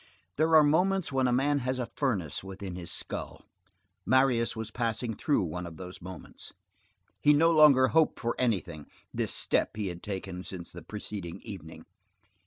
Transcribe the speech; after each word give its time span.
There 0.37 0.55
are 0.55 0.63
moments 0.63 1.11
when 1.11 1.27
a 1.27 1.31
man 1.31 1.59
has 1.59 1.77
a 1.77 1.85
furnace 1.95 2.43
within 2.43 2.75
his 2.75 2.89
skull. 2.89 3.45
Marius 4.03 4.55
was 4.55 4.71
passing 4.71 5.13
through 5.15 5.43
one 5.43 5.67
of 5.67 5.77
those 5.77 6.01
moments. 6.01 6.53
He 7.21 7.33
no 7.33 7.51
longer 7.51 7.89
hoped 7.89 8.19
for 8.19 8.33
anything; 8.39 8.87
this 9.13 9.31
step 9.31 9.77
he 9.77 9.89
had 9.89 10.01
taken 10.01 10.41
since 10.41 10.71
the 10.71 10.81
preceding 10.81 11.39
evening. 11.41 11.85